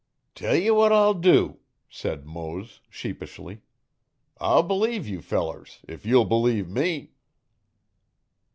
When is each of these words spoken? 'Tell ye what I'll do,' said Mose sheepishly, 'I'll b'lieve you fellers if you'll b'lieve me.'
'Tell 0.33 0.55
ye 0.55 0.71
what 0.71 0.91
I'll 0.91 1.13
do,' 1.13 1.59
said 1.87 2.25
Mose 2.25 2.81
sheepishly, 2.89 3.61
'I'll 4.39 4.63
b'lieve 4.63 5.05
you 5.07 5.21
fellers 5.21 5.81
if 5.87 6.07
you'll 6.07 6.25
b'lieve 6.25 6.67
me.' 6.67 7.11